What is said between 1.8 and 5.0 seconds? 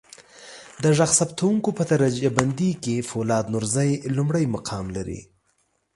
درجه بندی کې فولاد نورزی لمړی مقام